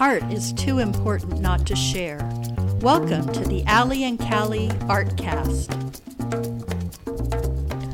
[0.00, 2.18] Art is too important not to share.
[2.80, 5.68] Welcome to the Allie and Callie Artcast.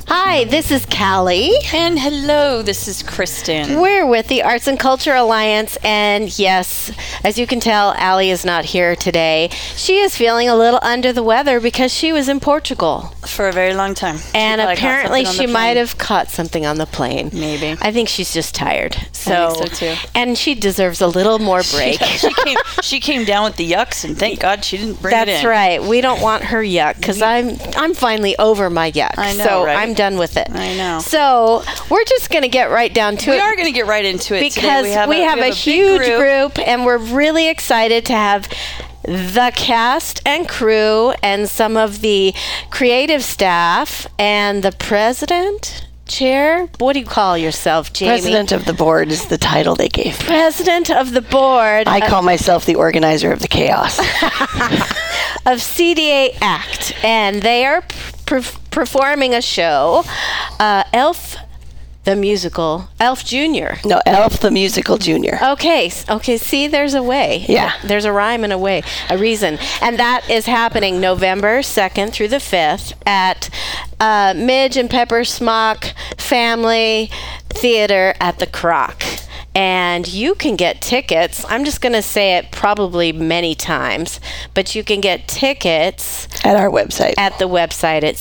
[0.06, 1.50] Hi, this is Callie.
[1.74, 3.80] And hello, this is Kristen.
[3.80, 6.92] We're with the Arts and Culture Alliance, and yes,
[7.26, 9.48] as you can tell, Allie is not here today.
[9.74, 13.12] She is feeling a little under the weather because she was in Portugal.
[13.26, 14.18] For a very long time.
[14.18, 17.30] She And apparently, she might have caught something on the plane.
[17.32, 17.76] Maybe.
[17.80, 18.96] I think she's just tired.
[19.10, 20.08] So, think so, too.
[20.14, 22.00] And she deserves a little more break.
[22.00, 22.58] she came.
[22.80, 25.26] She came down with the yucks, and thank God she didn't bring it in.
[25.26, 25.82] That's right.
[25.82, 29.18] We don't want her yuck because I'm I'm finally over my yuck.
[29.18, 29.76] I know, so right?
[29.78, 30.48] I'm done with it.
[30.50, 31.00] I know.
[31.00, 33.40] So we're just gonna get right down to We it.
[33.40, 35.06] We are going to get right into it because today.
[35.08, 36.58] we have, a, big huge group.
[36.58, 38.48] and we're really excited to have
[39.02, 42.34] the cast and crew and some of the
[42.70, 48.72] creative staff and the president chair what do you call yourself jamie President of the
[48.72, 50.26] board is the title they gave me.
[50.26, 53.98] President of the board I call myself the organizer of the chaos.
[55.46, 57.82] of cda act and they are
[58.26, 60.04] per- performing a show
[60.60, 61.36] uh, elf
[62.06, 65.38] the musical elf junior No, Elf the Musical Junior.
[65.42, 66.36] Okay, okay.
[66.38, 67.44] See, there's a way.
[67.48, 67.72] Yeah.
[67.84, 72.28] there's a rhyme and a way, a reason, and that is happening November second through
[72.28, 73.50] the fifth at
[73.98, 77.10] uh, Midge and Pepper Smock Family
[77.48, 79.15] Theater at the Kroc.
[79.56, 81.42] And you can get tickets.
[81.48, 84.20] I'm just going to say it probably many times,
[84.52, 87.14] but you can get tickets At our website.
[87.16, 88.16] at the website at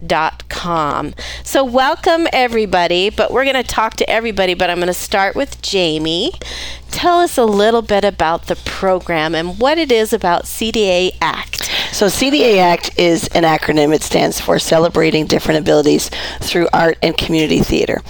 [0.00, 1.14] cdaact.com.
[1.44, 5.36] So, welcome everybody, but we're going to talk to everybody, but I'm going to start
[5.36, 6.32] with Jamie.
[6.90, 11.70] Tell us a little bit about the program and what it is about CDA Act.
[11.92, 13.94] So CDA Act is an acronym.
[13.94, 16.10] It stands for Celebrating Different Abilities
[16.40, 18.02] Through Art and Community Theater.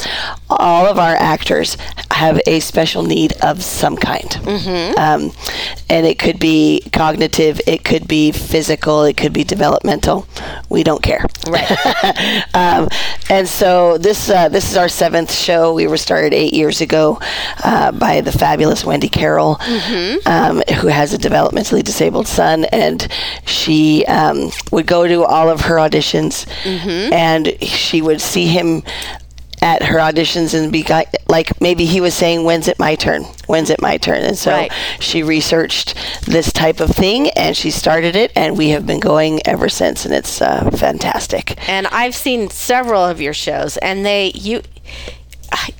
[0.50, 1.76] All of our actors
[2.10, 4.28] have a special need of some kind.
[4.30, 4.98] Mm-hmm.
[4.98, 5.32] Um,
[5.88, 10.26] and it could be cognitive, it could be physical, it could be developmental.
[10.68, 11.24] We don't care.
[11.48, 11.70] Right.
[12.54, 12.88] um,
[13.28, 15.74] and so this uh, this is our seventh show.
[15.74, 17.18] We were started eight years ago
[17.64, 19.60] uh, by the fabulous Wendy Carroll,
[20.26, 23.08] um, who has a developmentally disabled son, and
[23.46, 23.63] she
[24.06, 26.46] um, would go to all of her auditions,
[27.12, 28.82] and she would see him
[29.62, 30.84] at her auditions and be
[31.26, 34.50] like maybe he was saying when's it my turn when's it my turn and so
[34.50, 34.70] Right.
[35.00, 35.94] she researched
[36.26, 40.04] this type of thing and she started it and we have been going ever since
[40.04, 44.60] and it's uh, fantastic and I've seen several of your shows, and they you.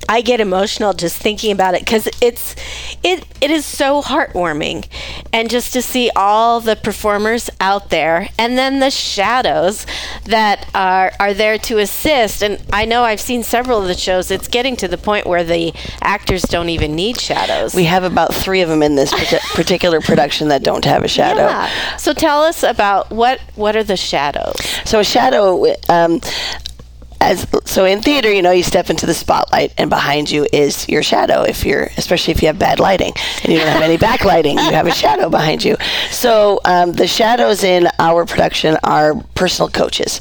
[0.09, 2.55] I, get emotional just thinking about it because it's
[3.03, 4.87] it it is so heartwarming,
[5.31, 9.85] and just to see all the performers out there, and then the shadows
[10.25, 12.43] that are are there to assist.
[12.43, 14.31] And I know I've seen several of the shows.
[14.31, 17.75] It's getting to the point where the actors don't even need shadows.
[17.75, 19.13] we have about three of them in this
[19.53, 21.97] particular production that don't have a shadow yeah.
[21.97, 24.55] So tell us about what what are the shadows?
[24.85, 26.21] So a shadow, um,
[27.21, 30.87] as so in theater, you know, you step into the spotlight, and behind you is
[30.89, 31.41] your shadow.
[31.43, 34.71] If you're, especially if you have bad lighting and you don't have any backlighting, you
[34.71, 35.75] have a shadow behind you.
[36.11, 40.19] So um, the shadows in our production are personal coaches.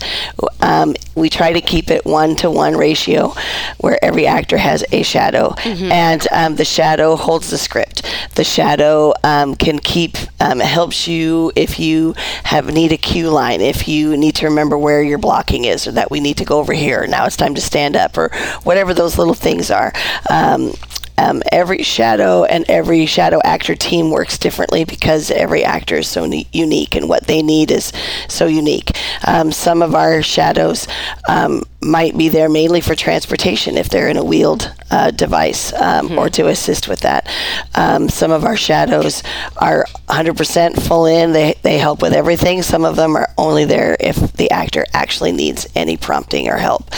[0.60, 3.34] Um, we try to keep it one to one ratio,
[3.78, 5.54] where every actor has a shadow,
[5.92, 8.03] and um, the shadow holds the script.
[8.34, 12.14] The shadow um, can keep um, helps you if you
[12.44, 15.92] have need a cue line, if you need to remember where your blocking is, or
[15.92, 17.06] that we need to go over here.
[17.06, 18.30] Now it's time to stand up, or
[18.62, 19.92] whatever those little things are.
[20.30, 20.72] Um,
[21.16, 26.26] um, every shadow and every shadow actor team works differently because every actor is so
[26.26, 27.92] ne- unique and what they need is
[28.28, 28.96] so unique.
[29.26, 30.88] Um, some of our shadows
[31.28, 36.18] um, might be there mainly for transportation if they're in a wheeled uh, device um,
[36.18, 37.28] or to assist with that.
[37.74, 39.22] Um, some of our shadows
[39.56, 42.62] are 100% full in, they, they help with everything.
[42.62, 46.90] Some of them are only there if the actor actually needs any prompting or help.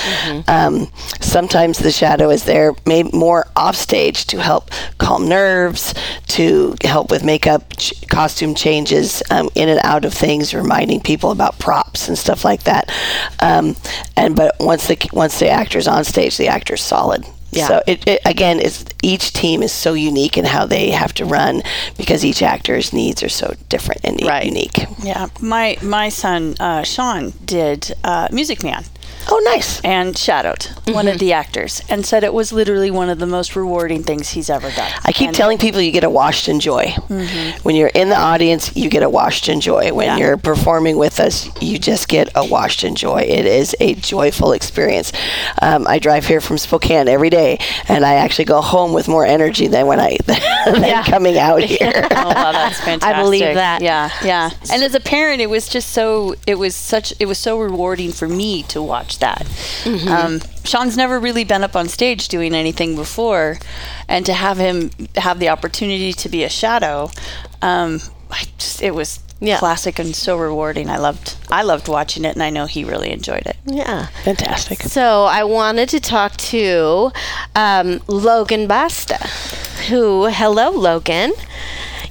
[0.49, 0.89] Um,
[1.21, 5.95] sometimes the shadow is there maybe more off stage to help calm nerves,
[6.29, 11.31] to help with makeup, ch- costume changes, um, in and out of things, reminding people
[11.31, 12.93] about props and stuff like that.
[13.41, 13.75] Um,
[14.17, 17.25] and but once the once the actor's on stage, the actor's solid.
[17.53, 17.69] Yeah.
[17.69, 21.25] So it, it again, it's each team is so unique in how they have to
[21.25, 21.63] run
[21.97, 24.45] because each actor's needs are so different and Right.
[24.45, 24.79] unique.
[25.03, 28.85] Yeah, my my son uh, Sean did uh, Music Man.
[29.29, 29.81] Oh, nice.
[29.83, 33.57] and shadowed one of the actors and said it was literally one of the most
[33.57, 34.91] rewarding things he's ever done.
[35.05, 36.95] I keep And- telling people you get a washed in joy.
[37.63, 39.93] When you're in the audience, you get a washed in joy.
[39.93, 40.17] When Yeah.
[40.19, 43.23] you're performing with us, you just get a washed in joy.
[43.29, 45.11] It is a joyful experience.
[45.61, 47.59] Um, I drive here from Spokane every day,
[47.89, 52.07] and I actually go home with more energy than when I than coming out here.
[52.11, 53.17] Oh wow, that's fantastic.
[53.25, 53.83] believe that.
[53.83, 54.51] Yeah, yeah.
[54.73, 56.35] And as a parent, it was just so.
[56.47, 57.13] It was such.
[57.19, 59.47] It was so rewarding for me to watch that.
[59.85, 60.09] Mm-hmm.
[60.09, 63.59] Um, Sean's never really been up on stage doing anything before,
[64.09, 67.11] and to have him have the opportunity to be a shadow,
[67.63, 68.01] um,
[68.31, 69.59] I just it was Yeah.
[69.59, 70.89] classic and so rewarding.
[70.91, 71.37] I loved.
[71.51, 73.57] I loved watching it, and I know he really enjoyed it.
[73.67, 74.07] Yeah.
[74.25, 74.83] Fantastic.
[74.83, 77.13] So I wanted to talk to
[77.55, 79.19] um, Logan Basta,
[79.89, 81.33] who, hello, Logan.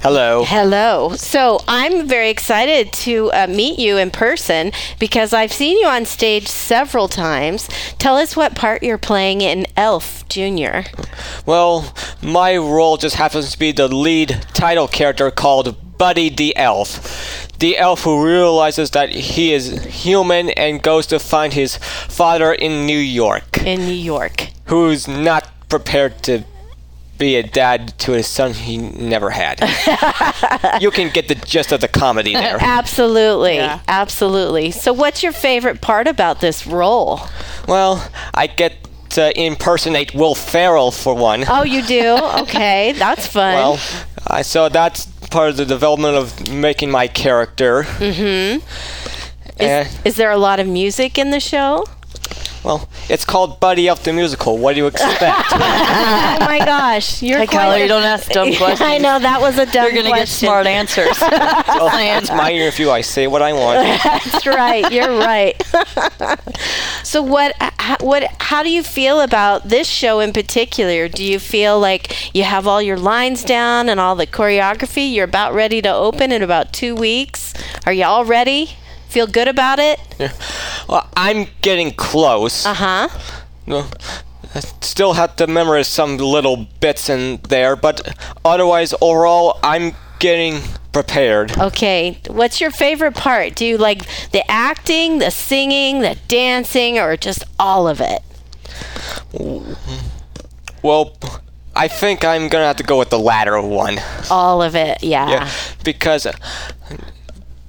[0.06, 0.44] Hello.
[0.46, 1.14] Hello.
[1.16, 4.70] So I'm very excited to uh, meet you in person
[5.00, 7.66] because I've seen you on stage several times.
[7.98, 10.84] Tell us what part you're playing in Elf Junior.
[11.44, 11.92] Well,
[12.22, 17.58] my role just happens to be the lead title character called Buddy the Elf.
[17.58, 22.86] The elf who realizes that he is human and goes to find his father in
[22.86, 24.50] New York, in New York.
[24.66, 26.44] who's not prepared to
[27.18, 29.60] be a dad to a son he never had.
[30.80, 32.58] you can get the gist of the comedy there.
[32.60, 33.56] Absolutely.
[33.56, 33.80] Yeah.
[33.88, 34.70] Absolutely.
[34.70, 37.20] So what's your favorite part about this role?
[37.66, 38.74] Well, I get
[39.10, 41.44] to impersonate Will Ferrell for one.
[41.48, 42.18] Oh, you do?
[42.46, 42.92] Okay.
[42.92, 43.54] That's fun.
[43.54, 43.80] Well,
[44.26, 47.82] I so that's part of the development of making my character.
[47.82, 49.62] Mm-hmm.
[49.62, 51.84] is, is there a lot of music in the show?
[52.66, 54.58] Well, it's called Buddy Elf the Musical.
[54.58, 55.52] What do you expect?
[56.38, 58.80] Oh my gosh, you're Hey, quite Kyler, you don't ask dumb questions.
[58.80, 59.94] I know that was a dumb question.
[59.94, 61.16] You're gonna get smart answers.
[61.78, 62.90] Oh, well, it's my interview.
[62.90, 64.00] I say what I want.
[64.02, 64.90] That's right.
[64.90, 65.60] You're right.
[67.02, 67.54] so what?
[68.00, 68.24] What?
[68.40, 71.08] How do you feel about this show in particular?
[71.08, 75.12] Do you feel like you have all your lines down and all the choreography?
[75.12, 77.52] You're about ready to open in about two weeks.
[77.84, 78.70] Are you all ready?
[79.08, 79.98] Feel good about it?
[80.18, 80.28] Well,
[81.16, 82.66] I'm getting close.
[82.66, 83.08] Uh huh.
[83.66, 83.86] No,
[84.54, 88.14] I still have to memorize some little bits in there, but
[88.44, 90.60] otherwise, overall, I'm getting
[90.92, 91.58] prepared.
[91.58, 92.18] Okay.
[92.28, 93.54] What's your favorite part?
[93.54, 98.22] Do you like the acting, the singing, the dancing, or just all of it?
[100.82, 101.16] Well,
[101.74, 103.98] I think I'm gonna have to go with the latter one.
[104.30, 105.02] All of it.
[105.02, 105.28] Yeah.
[105.28, 105.50] Yeah,
[105.84, 106.32] because uh,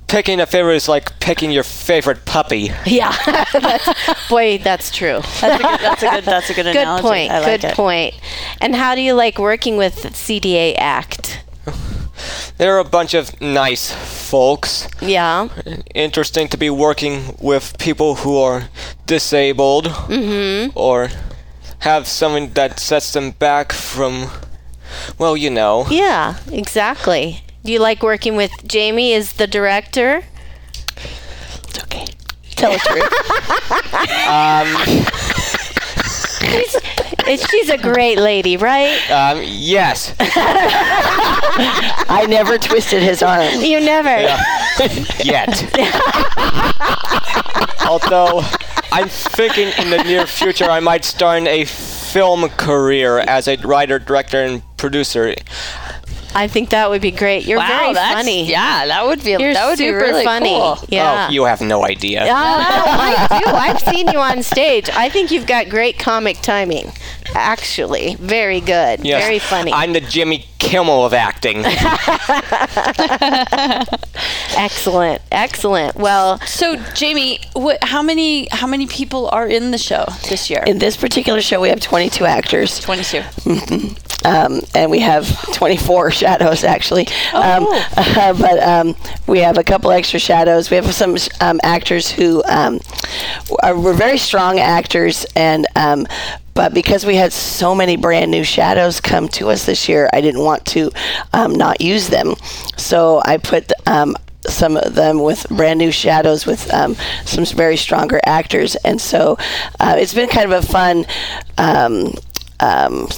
[0.07, 2.71] picking a favorite is like picking your favorite puppy.
[2.85, 3.15] Yeah.
[3.53, 5.19] That's- boy, that's true.
[5.41, 5.79] That's a good.
[5.79, 6.23] That's a good.
[6.25, 7.01] That's a good, Good analogy.
[7.03, 7.31] point.
[7.31, 7.75] I like good it.
[7.75, 8.15] point.
[8.61, 11.43] And how do you like working with CDA Act?
[12.57, 14.87] They're a bunch of nice folks.
[15.01, 15.49] Yeah.
[15.93, 18.69] Interesting to be working with people who are
[19.05, 20.71] disabled mm-hmm.
[20.75, 21.09] or
[21.79, 24.29] have something that sets them back from,
[25.19, 25.85] well, you know.
[25.89, 27.43] Yeah, exactly.
[27.67, 30.23] Do you like working with Jamie as the director?
[30.95, 32.05] It's okay.
[32.51, 33.11] Tell the truth.
[37.27, 38.95] It's- She's a great lady, right?
[39.11, 40.13] Um, yes.
[40.19, 43.59] I never twisted his arm.
[43.59, 44.17] You never.
[44.21, 44.39] Yeah.
[45.21, 45.61] Yet.
[47.85, 48.43] Although,
[48.93, 53.99] I'm thinking in the near future I might start a film career as a writer,
[53.99, 55.35] director, and producer.
[56.37, 57.45] I think that would be great.
[57.47, 58.45] You're Wow, very that's, funny.
[58.47, 59.31] Yeah, that would be.
[59.31, 60.51] You're that would super be really funny.
[60.51, 60.77] cool.
[60.87, 61.25] Yeah.
[61.27, 62.21] Oh, you have no idea.
[62.23, 63.49] Oh, I do.
[63.51, 64.87] I've seen you on stage.
[64.93, 66.91] I think you've got great comic timing.
[67.33, 69.03] Actually, very good.
[69.03, 69.73] Yes, Very funny.
[69.73, 71.63] I'm the Jimmy Kimmel of acting.
[74.55, 75.21] excellent.
[75.31, 75.95] Excellent.
[75.95, 77.83] Well, So, Jamie, what?
[77.83, 78.47] How many?
[78.51, 80.63] How many people are in the show this year?
[80.65, 82.79] In this particular show, we have 22 actors.
[82.79, 83.19] Twenty-two.
[83.21, 84.06] Mm-hmm.
[84.25, 87.07] Um, and we have 24 shadows actually.
[87.33, 88.33] Um, Oh.
[88.39, 88.95] but um,
[89.27, 90.69] we have a couple extra shadows.
[90.69, 92.79] We have some um, actors who um,
[93.63, 96.07] are were very strong actors, and um,
[96.53, 100.21] but because we had so many brand new shadows come to us this year, I
[100.21, 100.91] didn't want to
[101.33, 102.35] um, not use them.
[102.77, 103.71] So I put.
[103.85, 104.15] Um,
[104.47, 106.95] some of them with brand new shadows with um,
[107.25, 109.37] some very stronger actors, and so
[109.81, 111.05] uh, it's been kind of a fun
[111.57, 112.13] um,
[112.61, 113.09] um,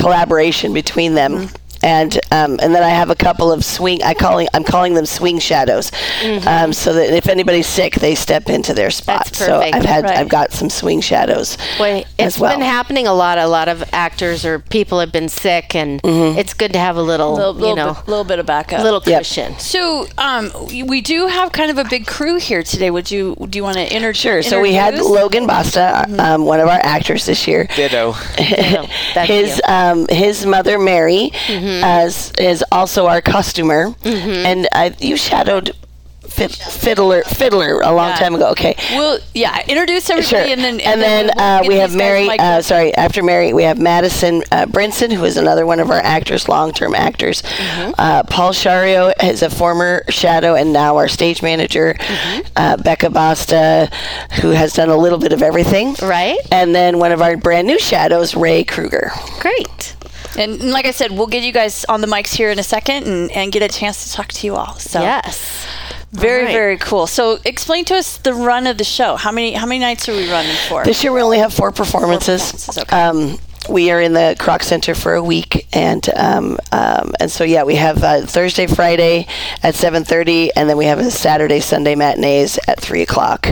[0.00, 1.32] collaboration between them.
[1.48, 1.56] Mm.
[1.82, 4.02] And um, and then I have a couple of swing.
[4.02, 5.90] I calling I'm calling them swing shadows,
[6.46, 9.24] um, so that if anybody's sick, they step into their spot.
[9.26, 9.60] That's so.
[9.60, 10.16] I've had Right.
[10.18, 12.52] I've got some swing shadows Boy, as it's well.
[12.52, 13.38] been happening a lot.
[13.38, 16.38] A lot of actors or people have been sick, and Mm-hmm.
[16.38, 18.82] it's good to have a little, little, you little, know, bit, little bit of backup.
[18.82, 19.20] little Yep.
[19.20, 19.58] cushion.
[19.58, 20.50] So, um,
[20.86, 22.90] we do have kind of a big crew here today.
[22.90, 24.18] Would you do you want to introduce?
[24.20, 24.42] Sure.
[24.42, 27.66] So we had Logan Basta, um, one of our actors this year.
[27.76, 28.12] Ditto.
[29.14, 29.62] Thank his you.
[29.74, 31.30] um, his mother Mary
[31.70, 35.76] as is also our costumer, and uh, you shadowed
[36.28, 38.16] Fid- Fiddler Fiddler a long Yeah.
[38.16, 38.50] time ago.
[38.50, 38.76] Okay.
[38.92, 39.62] Well, yeah.
[39.66, 40.52] Introduce everybody, Sure.
[40.52, 42.28] and then and then, we'll uh, we have Mary.
[42.38, 45.98] Uh, sorry, after Mary, we have Madison uh, Bronson, who is another one of our
[45.98, 47.42] actors, long-term actors.
[47.42, 47.92] Mm-hmm.
[47.98, 51.94] Uh, Paul Sciarrio is a former Shadow and now our stage manager.
[51.98, 52.40] Mm-hmm.
[52.54, 53.90] Uh, Becca Basta,
[54.40, 55.96] who has done a little bit of everything.
[56.00, 56.38] Right.
[56.52, 59.10] And then one of our brand new shadows, Ray Krueger.
[59.40, 59.96] Great.
[60.38, 63.06] And like I said, we'll get you guys on the mics here in a second
[63.06, 64.74] and, and get a chance to talk to you all.
[64.76, 65.66] So Yes.
[66.12, 66.52] very right.
[66.52, 67.06] very cool.
[67.06, 69.16] So explain to us the run of the show.
[69.16, 70.84] How many how many nights are we running for?
[70.84, 72.42] This year we only have four performances.
[72.52, 72.96] performances, okay.
[73.00, 77.44] Um, we are in the Kroc Center for a week, and um, um, and so
[77.44, 79.26] yeah, we have uh, Thursday, Friday
[79.62, 83.46] at seven thirty, and then we have a Saturday, Sunday matinees at three o'clock.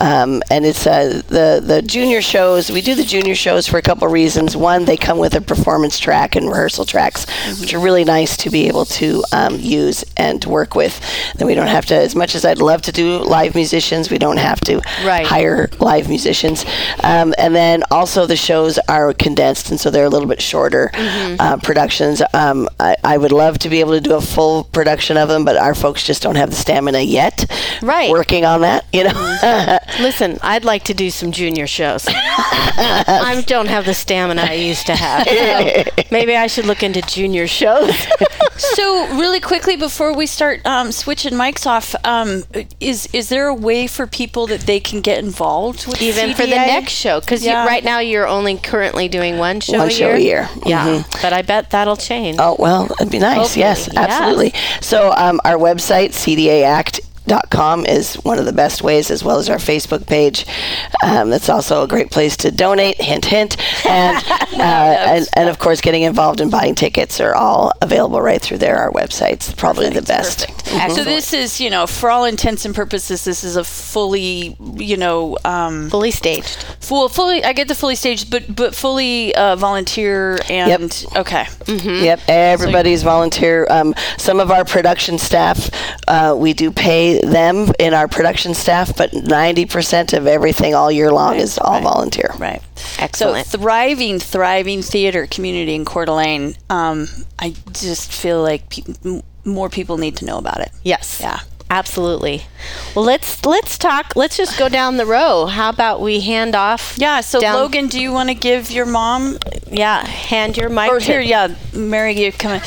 [0.00, 2.70] Um, and it's uh, the the junior shows.
[2.70, 4.56] We do the junior shows for a couple reasons.
[4.56, 7.26] One, they come with a performance track and rehearsal tracks,
[7.60, 11.00] which are really nice to be able to um, use and work with.
[11.36, 14.18] Then we don't have to, as much as I'd love to do live musicians, we
[14.18, 15.26] don't have to Right.
[15.26, 16.64] hire live musicians.
[17.04, 20.90] Um, and then also the shows are condensed, and so they're a little bit shorter
[20.94, 22.22] uh, productions.
[22.34, 25.44] Um, I, I would love to be able to do a full production of them,
[25.44, 27.44] but our folks just don't have the stamina yet.
[27.82, 28.10] Right.
[28.10, 29.10] Working on that, you know.
[29.98, 32.06] Listen, I'd like to do some junior shows.
[32.08, 35.26] I don't have the stamina I used to have.
[35.26, 37.94] so maybe I should look into junior shows.
[38.56, 42.44] so really quickly before we start um, switching mics off, um,
[42.80, 46.42] is is there a way for people that they can get involved with Even for
[46.42, 47.66] the next show, because Yeah.
[47.66, 50.16] right now you're only currently doing one show One a show year.
[50.16, 50.48] a year.
[50.66, 52.36] Yeah, but I bet that'll change.
[52.40, 53.36] Oh well, it'd be nice.
[53.38, 53.96] Hopefully, Yes, yes.
[53.96, 54.54] absolutely.
[54.80, 56.12] So um, our website
[57.30, 60.46] cdaact.com is one of the best ways, as well as our Facebook page.
[61.04, 63.00] Um, that's also a great place to donate.
[63.00, 63.56] Hint, hint.
[63.86, 64.16] And
[64.54, 68.58] uh, and, and of course, getting involved in buying tickets are all available right through
[68.58, 68.76] there.
[68.76, 70.46] Our website's probably the best.
[70.94, 74.96] So this is, you know, for all intents and purposes, this is a fully, you
[74.96, 76.64] know, um, Fully staged.
[76.80, 77.44] full, fully.
[77.44, 81.46] I get the fully staged, but but fully uh, volunteer and okay.
[81.66, 83.66] Yep, everybody's volunteer.
[83.70, 85.70] Um, some of our production staff,
[86.08, 91.10] uh, we do pay them in our production staff, but 90% of everything all year
[91.12, 92.30] long is all volunteer.
[92.38, 92.62] Right.
[92.98, 93.46] Excellent.
[93.46, 96.54] So thriving, thriving theater community in Coeur d'Alene.
[96.68, 97.06] Um,
[97.38, 100.70] I just feel like pe- more people need to know about it.
[100.82, 101.18] Yes.
[101.20, 101.40] Yeah.
[101.72, 102.42] Absolutely.
[102.96, 104.16] Well, let's let's talk.
[104.16, 105.46] Let's just go down the row.
[105.46, 106.96] How about we hand off?
[106.98, 107.20] Yeah.
[107.20, 109.38] So Down- Logan, do you want to give your mom
[109.70, 110.04] Yeah.
[110.04, 110.90] Hand your mic.
[110.90, 111.20] or here?
[111.20, 112.60] Yeah, Mary, you come in.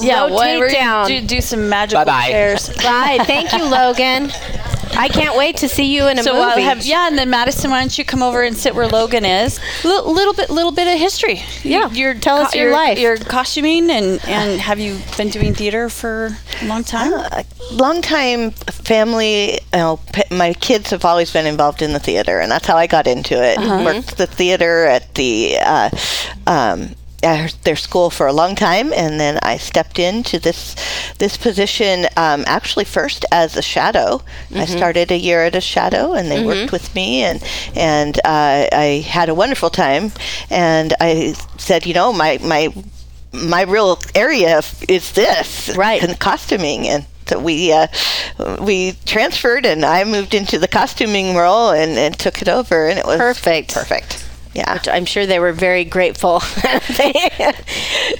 [0.00, 0.68] Yeah, Rotate whatever.
[0.68, 1.06] down.
[1.08, 2.28] Do, do some magical Bye-bye.
[2.28, 2.68] chairs.
[2.76, 3.18] Bye.
[3.24, 4.30] Thank you, Logan.
[4.98, 6.44] I can't wait to see you in a So movie.
[6.44, 9.26] I'll have yeah, and then Madison, why don't you come over and sit where Logan
[9.26, 9.60] is?
[9.84, 11.40] Little, little bit, little bit of history.
[11.62, 12.98] Yeah, your tell us your life.
[12.98, 16.30] Your costuming and and have you been doing theater for
[16.62, 17.12] a long time?
[17.12, 21.98] a long time family you know p- my kids have always been involved in the
[21.98, 25.90] theater and that's how i got into it worked the theater at the uh,
[26.46, 26.90] um,
[27.22, 30.74] at their school for a long time and then i stepped into this
[31.18, 34.22] this position um, actually first as a shadow.
[34.54, 37.42] I started a year at a shadow and they worked with me and
[37.74, 40.12] and uh, i had a wonderful time.
[40.50, 42.72] And i said you know my my
[43.32, 46.02] my real area is this Right.
[46.02, 46.88] And costuming.
[46.88, 47.88] And so we uh,
[48.60, 52.98] we transferred and I moved into the costuming role and, and took it over and
[52.98, 53.74] it was Perfect.
[53.74, 54.25] perfect
[54.56, 56.40] yeah Which I'm sure they were very grateful.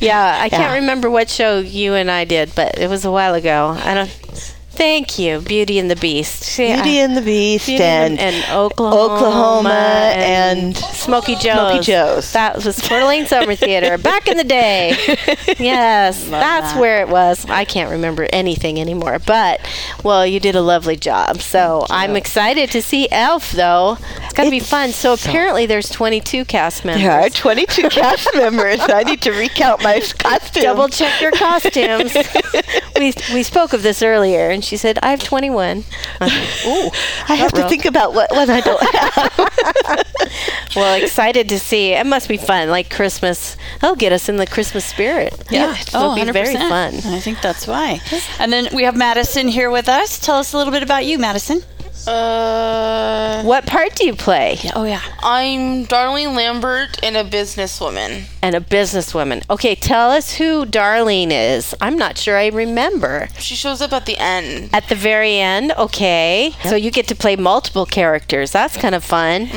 [0.01, 0.75] yeah, I can't Yeah.
[0.77, 3.77] remember what show you and I did, but it was a while ago.
[3.83, 4.55] I don't.
[4.77, 6.57] Thank you, Beauty and the Beast.
[6.57, 11.55] Beauty and the Beast Beauty and, and Oklahoma, Oklahoma and Smokey Joe's.
[11.73, 12.33] Smokey Joe's.
[12.33, 14.95] That was Coeur d'Alene Summer Theater back in the day.
[15.59, 17.47] Yes, that's where it was.
[17.49, 19.61] I can't remember anything anymore, but
[20.05, 21.41] well, you did a lovely job.
[21.41, 23.97] So I'm excited to see Elf, though.
[24.25, 24.91] It's gonna be fun.
[24.91, 27.05] So apparently, there's 22 cast members.
[27.05, 30.63] there are 22 cast members I need to recount my costumes.
[30.65, 32.15] Double check your costumes.
[32.99, 35.79] we we spoke of this earlier, and She said, I have 21.
[35.79, 36.91] Ooh,
[37.29, 40.03] I have to think about what one I don't have.
[40.77, 41.93] well, excited to see.
[41.93, 43.57] It must be fun, like Christmas.
[43.81, 45.33] That'll get us in the Christmas spirit.
[45.51, 45.73] Yeah.
[45.73, 46.69] it'll oh, be very 100%.
[46.69, 47.13] fun.
[47.13, 48.01] I think that's why.
[48.41, 50.19] And then we have Madison here with us.
[50.19, 51.63] Tell us a little bit about you, Madison.
[52.07, 54.59] Uh, What part do you play?
[54.75, 55.01] Oh, yeah.
[55.23, 58.25] I'm Darlene Lambert and a businesswoman.
[58.43, 59.49] And a businesswoman.
[59.51, 61.75] Okay, tell us who Darlene is.
[61.81, 63.29] I'm not sure I remember.
[63.39, 64.71] She shows up at the end.
[64.73, 66.53] At the very end, okay.
[66.65, 68.53] So you get to play multiple characters.
[68.53, 69.49] That's kind of fun.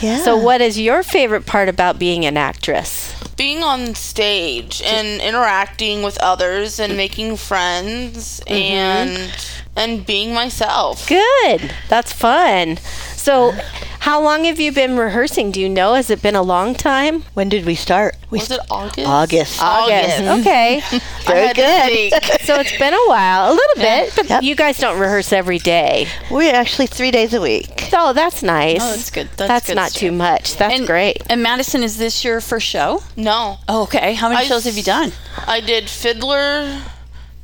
[0.00, 0.18] yeah.
[0.18, 3.07] So, what is your favorite part about being an actress?
[3.36, 8.52] Being on stage and interacting with others and making friends mm-hmm.
[8.52, 9.34] and
[9.76, 11.08] and being myself.
[11.08, 11.72] Good.
[11.88, 12.78] That's fun.
[13.14, 13.52] So,
[14.00, 15.50] how long have you been rehearsing?
[15.50, 15.94] Do you know?
[15.94, 17.22] Has it been a long time?
[17.34, 18.16] when did we start?
[18.30, 19.06] We Was it August?
[19.08, 19.62] August.
[19.62, 20.20] August.
[20.40, 20.80] Okay.
[20.92, 22.40] I Very had to good.
[22.42, 24.42] so it's been a while, a little bit, but Yep.
[24.42, 26.06] you guys don't rehearse every day.
[26.30, 27.88] We're actually three days a week.
[27.92, 28.80] Oh, that's nice.
[28.82, 29.28] Oh, that's good.
[29.36, 30.00] That's good not stuff.
[30.00, 30.56] too much.
[30.56, 31.22] That's and, great.
[31.30, 33.02] And Madison, is this your first show?
[33.16, 33.58] No.
[33.68, 34.14] Oh, okay.
[34.14, 35.12] How many I shows have you done?
[35.46, 36.82] I did Fiddler,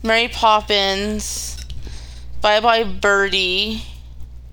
[0.03, 1.57] Mary Poppins,
[2.43, 3.83] Bye Bye Birdie,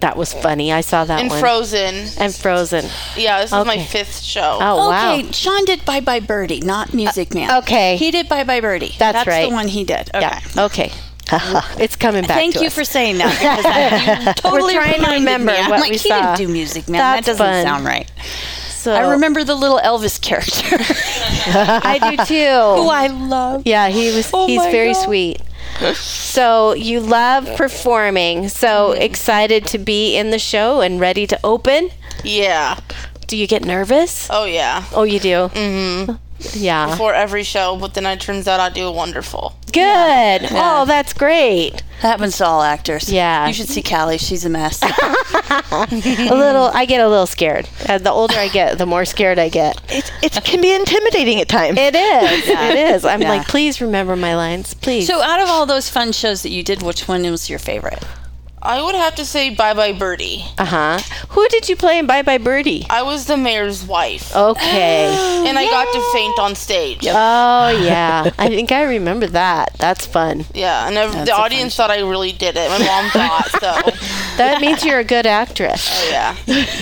[0.01, 0.73] That was funny.
[0.73, 1.39] I saw that and one.
[1.39, 2.07] Frozen.
[2.17, 2.85] and Frozen.
[3.15, 4.57] Yeah, this is my fifth show.
[4.59, 5.13] Oh, wow.
[5.13, 5.31] okay, wow.
[5.31, 7.57] Sean did Bye Bye Birdie, not Music uh, Man.
[7.59, 7.97] okay.
[7.97, 8.95] He did Bye Bye Birdie.
[8.97, 9.47] That's right.
[9.47, 10.09] the one he did.
[10.09, 10.19] Okay.
[10.21, 10.41] Yeah.
[10.57, 10.91] Okay.
[11.79, 12.75] it's coming back Thank to you us.
[12.75, 13.31] for saying that.
[13.31, 15.57] Because I, you totally trying to remember me.
[15.57, 16.35] I'm what like, we he saw.
[16.35, 16.99] didn't do Music Man.
[16.99, 17.63] That's that doesn't fun.
[17.63, 18.11] sound right.
[18.81, 20.77] So I remember the little Elvis character,
[21.53, 22.81] I do too.
[22.81, 23.61] who I love.
[23.63, 24.31] Yeah, he was.
[24.33, 25.03] Oh he's very God.
[25.05, 25.41] sweet.
[25.97, 28.49] So you love performing.
[28.49, 29.01] So Mm-hmm.
[29.01, 31.89] excited to be in the show and ready to open.
[32.23, 32.79] Yeah.
[33.27, 34.27] Do you get nervous?
[34.29, 34.83] Oh yeah.
[34.93, 35.49] Oh, you do.
[35.53, 36.13] Mm-hmm.
[36.53, 36.89] Yeah.
[36.91, 39.53] Before every show, but then it turns out I do a wonderful.
[39.71, 40.47] Good.
[40.51, 41.83] Oh, that's great.
[42.01, 43.11] That happens to all actors.
[43.11, 43.47] Yeah.
[43.47, 44.17] You should see Callie.
[44.17, 44.81] She's a mess.
[45.71, 45.87] A
[46.35, 46.65] little.
[46.73, 47.69] I get a little scared.
[47.87, 49.79] Uh, the older I get, the more scared I get.
[49.89, 51.77] It, it can be intimidating at times.
[51.77, 52.47] It is.
[52.47, 52.61] Yeah.
[52.71, 53.05] It is.
[53.05, 53.29] I'm Yeah.
[53.29, 55.07] like, please remember my lines, please.
[55.07, 58.03] so, out of all those fun shows that you did, which one was your favorite?
[58.63, 60.43] I would have to say Bye Bye Birdie.
[60.57, 60.99] uh huh.
[61.29, 62.85] Who did you play in Bye Bye Birdie?
[62.89, 65.05] I was the mayor's wife, Okay.
[65.47, 67.05] and I got to faint on stage.
[67.07, 69.73] Oh yeah, I think I remember that.
[69.79, 70.45] That's fun.
[70.53, 72.69] Yeah, and ev- the a fun audience thought I really did it.
[72.69, 74.07] My mom thought so.
[74.37, 75.89] That means you're a good actress.
[75.91, 76.35] Oh, yeah.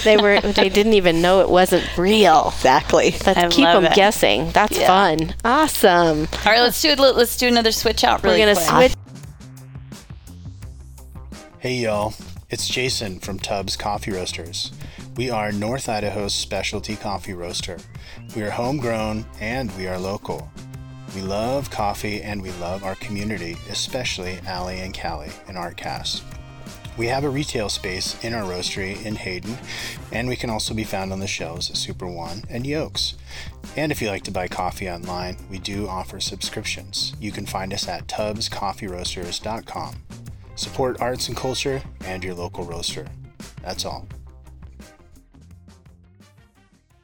[0.04, 0.40] They were.
[0.40, 2.54] They didn't even know it wasn't real.
[2.56, 3.12] Exactly.
[3.26, 3.96] Let's I keep love them it.
[3.96, 4.52] guessing.
[4.52, 4.88] That's Yeah.
[4.88, 5.34] fun.
[5.44, 6.28] Awesome.
[6.46, 7.00] All right, let's do it.
[7.00, 8.24] Let's do another switch out.
[8.24, 8.92] Really We're gonna quick.
[8.92, 8.94] switch.
[11.62, 12.14] Hey y'all,
[12.50, 14.72] it's Jason from Tubbs Coffee Roasters.
[15.18, 17.80] We are North Idaho's specialty coffee roaster.
[18.34, 20.50] We are homegrown and we are local.
[21.14, 26.22] We love coffee and we love our community, especially Allie and Callie in Artcast.
[26.98, 29.58] We have a retail space in our roastery in Hayden,
[30.14, 33.16] and we can also be found on the shelves at Super One and Yokes.
[33.76, 37.14] And if you like to buy coffee online, we do offer subscriptions.
[37.20, 39.96] You can find us at tubbscoffeeroasters.com.
[40.60, 43.08] Support arts and culture and your local roaster.
[43.62, 44.06] That's all.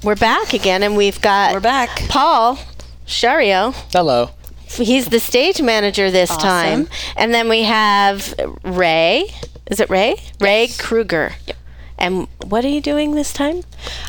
[0.03, 1.89] We're back again, and we've got We're back.
[2.09, 2.59] Paul
[3.07, 3.73] Sciarrio.
[3.93, 4.31] Hello.
[4.67, 8.33] He's the stage manager this time, and then we have
[8.65, 9.33] Ray.
[9.71, 10.17] Is it Ray?
[10.41, 11.31] Ray Krueger.
[11.47, 11.57] Yep.
[11.97, 13.61] And what are you doing this time?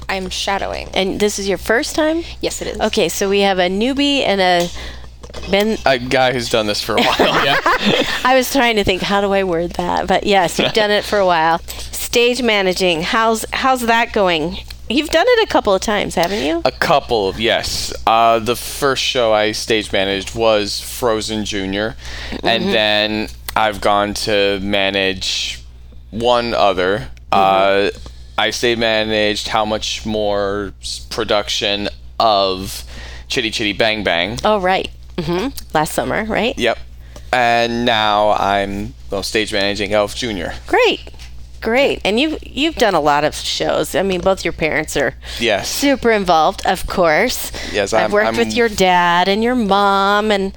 [0.08, 0.88] I'm shadowing.
[0.92, 2.24] And this is your first time?
[2.40, 2.80] Yes, it is.
[2.80, 4.68] Okay, so we have a newbie and a
[5.50, 7.44] been A guy who's done this for a while.
[7.44, 7.58] Yeah.
[8.24, 11.04] I was trying to think how do I word that, but yes, you've done it
[11.04, 11.58] for a while.
[11.60, 14.58] Stage managing, how's how's that going?
[14.88, 16.62] You've done it a couple of times, haven't you?
[16.64, 17.92] A couple yes.
[18.06, 21.96] Uh, the first show I stage managed was Frozen Junior,
[22.44, 25.62] and then I've gone to manage
[26.10, 27.08] one other.
[27.32, 27.90] Uh,
[28.38, 30.72] I stage managed how much more
[31.10, 31.88] production
[32.20, 32.84] of
[33.28, 34.38] Chitty Chitty Bang Bang.
[34.44, 34.88] Oh, right.
[35.18, 36.56] Hmm Last summer, right?
[36.58, 36.78] Yep.
[37.32, 40.54] And now I'm well, stage managing Elf Junior.
[40.66, 41.10] Great,
[41.60, 42.00] great.
[42.04, 43.94] And you've you've done a lot of shows.
[43.94, 45.68] I mean, both your parents are Yes.
[45.68, 47.50] super involved, of course.
[47.72, 50.52] Yes, I've I'm- worked I'm- with your dad and your mom, and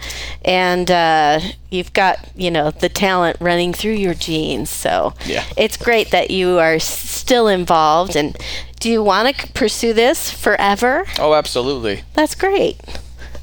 [0.45, 4.69] and uh, you've got you know the talent running through your genes.
[4.69, 5.43] So Yeah.
[5.57, 8.15] it's great that you are still involved.
[8.15, 8.37] And
[8.79, 11.05] do you want to pursue this forever?
[11.17, 12.03] Oh, absolutely.
[12.13, 12.77] That's great.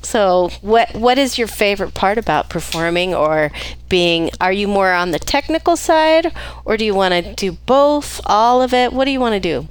[0.06, 3.50] So, what what is your favorite part about performing or
[3.88, 4.30] being?
[4.40, 6.32] Are you more on the technical side,
[6.64, 8.92] or do you want to do both, all of it?
[8.92, 9.66] What do you want to do?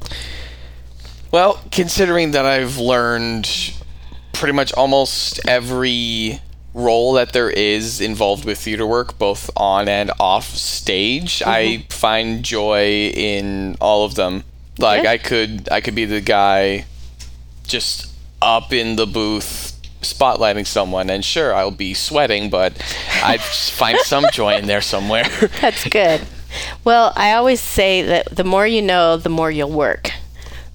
[1.32, 3.50] Well, considering that I've learned
[4.34, 6.41] pretty much almost every
[6.74, 11.41] role that there is involved with theater work, both on and off stage.
[11.43, 11.88] I mm-hmm.
[11.88, 14.43] find joy in all of them.
[14.80, 15.10] Like Good.
[15.10, 16.88] I could I could be the guy
[17.65, 19.75] just up in the booth
[20.13, 22.74] spotlighting someone and sure I'll be sweating but
[23.24, 25.26] I find some joy in there somewhere.
[25.62, 26.22] That's good.
[26.84, 30.12] Well, I always say that the more you know, the more you'll work.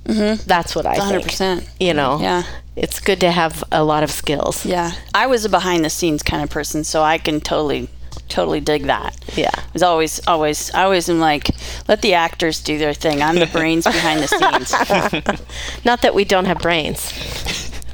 [0.05, 0.43] Mm-hmm.
[0.47, 1.25] That's what I think.
[1.25, 1.69] 100%.
[1.79, 2.43] You know, Yeah.
[2.77, 4.67] it's good to have a lot of skills.
[4.67, 4.93] Yeah.
[5.15, 7.89] I was a behind the scenes kind of person, so I can totally
[8.29, 9.17] totally dig that.
[9.37, 9.51] Yeah.
[9.51, 11.49] It was always always I always am like,
[11.89, 13.23] let the actors do their thing.
[13.23, 15.85] I'm the brains behind the scenes.
[15.85, 17.13] Not that we don't have brains.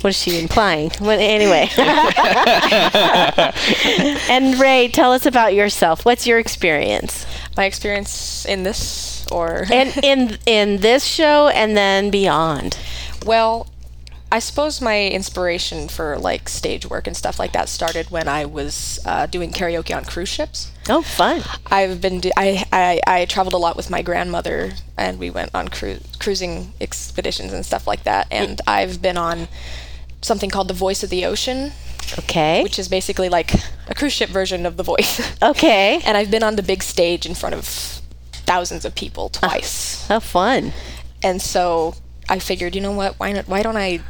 [0.03, 0.91] What is she implying?
[1.01, 1.69] Well, anyway.
[4.31, 6.05] and Ray, tell us about yourself.
[6.05, 7.27] What's your experience?
[7.57, 12.77] My experience in this, or And in in this show and then beyond.
[13.25, 13.67] well,
[14.31, 18.45] I suppose my inspiration for like stage work and stuff like that started when I
[18.45, 20.73] was uh, doing karaoke on cruise ships.
[20.89, 21.43] Oh, fun.
[21.67, 25.55] I've been do- I, I I traveled a lot with my grandmother, and we went
[25.55, 28.27] on cru- cruising expeditions and stuff like that.
[28.31, 29.47] And I've been on
[30.23, 31.73] something called the Voice of the Ocean,
[32.19, 32.63] Okay.
[32.63, 33.53] which is basically like
[33.89, 35.21] a cruise ship version of The Voice.
[35.43, 36.01] Okay.
[36.05, 37.65] and I've been on the big stage in front of
[38.47, 40.07] thousands of people ah, twice.
[40.09, 40.73] How fun.
[41.23, 41.95] and so
[42.29, 43.19] I figured, you know what?
[43.19, 43.49] Why not?
[43.49, 44.01] Why don't I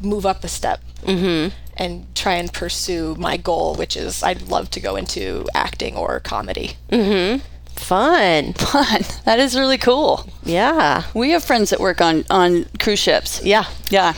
[0.00, 1.54] move up a step mm-hmm.
[1.76, 6.20] and try and pursue my goal, which is I'd love to go into acting or
[6.20, 6.76] comedy.
[6.90, 7.40] Mm-hmm.
[7.76, 8.52] Fun.
[8.58, 9.02] Fun.
[9.24, 10.26] That is really cool.
[10.44, 11.04] Yeah.
[11.14, 13.42] We have friends that work on on cruise ships.
[13.42, 13.64] Yeah.
[13.90, 14.12] Yeah.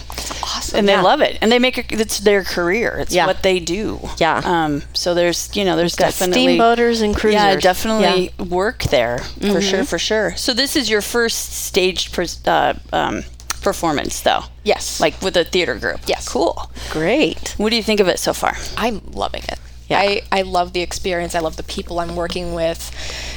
[0.68, 0.79] Awesome.
[0.81, 1.02] And they Yeah.
[1.02, 1.38] love it.
[1.40, 2.96] And they make it it's their career.
[3.00, 3.26] It's Yeah.
[3.26, 4.00] what they do.
[4.18, 4.40] Yeah.
[4.44, 7.40] Um so there's, you know, there's Got definitely steamboaters and cruisers.
[7.40, 8.44] Yeah, definitely Yeah.
[8.44, 10.35] work there for sure, for sure.
[10.37, 13.24] So this is your first staged pres uh, um,
[13.62, 15.00] performance, though, yes.
[15.00, 16.00] like with a theater group.
[16.07, 16.29] Yes.
[16.29, 16.70] cool.
[16.90, 17.55] Great.
[17.57, 18.57] What do you think of it so far?
[18.76, 19.59] I'm loving it.
[19.88, 19.98] Yeah.
[20.00, 21.35] I, I love the experience.
[21.35, 22.90] I love the people I'm working with,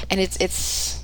[0.10, 1.00] and it's it's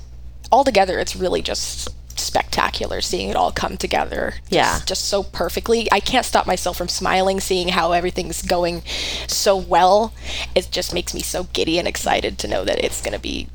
[0.50, 0.98] all together.
[0.98, 4.34] It's really just spectacular seeing it all come together.
[4.48, 4.80] Yeah.
[4.86, 5.88] just so perfectly.
[5.90, 8.82] I can't stop myself from smiling seeing how everything's going
[9.26, 10.12] so well.
[10.54, 13.48] It just makes me so giddy and excited to know that it's going to be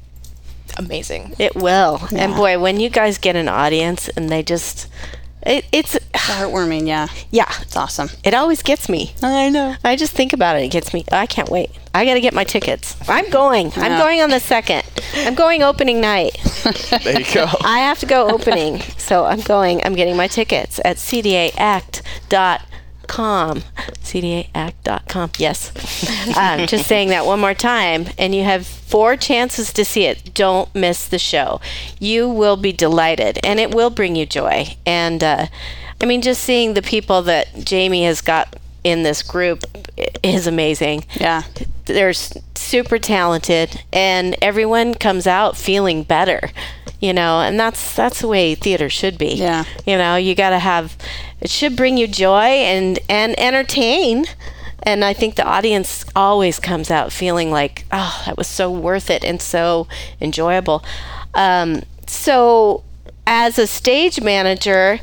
[0.77, 1.35] amazing.
[1.39, 2.01] It will.
[2.11, 4.87] And boy, when you guys get an audience and they just
[5.45, 7.07] it, it's Heartwarming, yeah.
[7.31, 8.09] yeah, It's awesome.
[8.23, 9.13] it always gets me.
[9.23, 9.75] I know.
[9.83, 10.63] I just think about it.
[10.63, 11.03] It gets me.
[11.11, 11.71] I can't wait.
[11.93, 12.95] I got to get my tickets.
[13.09, 13.71] I'm going.
[13.75, 14.83] I'm going on the second.
[15.15, 16.37] I'm going opening night.
[17.03, 17.47] there you go.
[17.63, 18.79] I have to go opening.
[18.97, 19.83] So I'm going.
[19.83, 22.67] I'm getting my tickets at cdaact.com.
[24.03, 25.31] cdaact.com.
[25.37, 25.71] Yes.
[26.37, 28.07] um, just saying that one more time.
[28.17, 30.33] And you have four chances to see it.
[30.33, 31.61] Don't miss the show.
[31.99, 34.75] You will be delighted, and it will bring you joy.
[34.85, 35.47] And uh,
[36.01, 39.63] I mean, just seeing the people that Jamie has got in this group
[40.23, 41.43] is amazing Yeah.
[41.85, 46.49] They're super talented and everyone comes out feeling better
[46.99, 49.65] you know and that's that's the way theater should be Yeah.
[49.85, 50.95] you know you got to have
[51.39, 54.25] it should bring you joy and and entertain
[54.83, 59.09] and i think the audience always comes out feeling like oh that was so worth
[59.09, 59.87] it and so
[60.19, 60.83] enjoyable
[61.33, 62.83] um, so
[63.27, 64.99] as a stage manager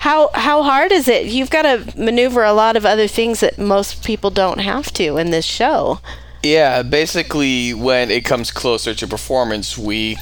[0.00, 1.26] how how hard is it?
[1.26, 5.18] You've got to maneuver a lot of other things that most people don't have to
[5.18, 6.00] in this show.
[6.42, 10.16] Yeah, basically, when it comes closer to performance week,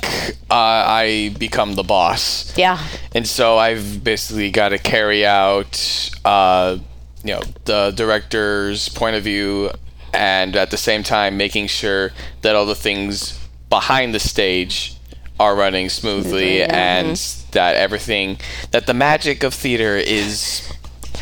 [0.51, 2.53] uh, I become the boss.
[2.59, 2.85] yeah.
[3.15, 6.79] And so I've basically got to carry out, uh,
[7.23, 9.71] you know, the director's point of view,
[10.13, 12.11] and at the same time making sure
[12.43, 13.39] that all the things
[13.71, 14.98] behind the stage
[15.41, 17.17] are running smoothly, and
[17.53, 18.39] that everything,
[18.71, 20.71] that the magic of theater is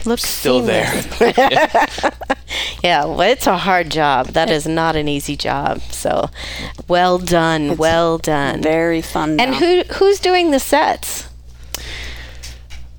[0.05, 1.03] looks still there.
[2.83, 4.29] Yeah, well, it's a hard job.
[4.29, 5.81] That is not an easy job.
[5.91, 6.31] So,
[6.87, 8.63] well done, well done.
[8.63, 9.41] Very fun.
[9.41, 9.59] and now.
[9.59, 11.29] who who's doing the sets?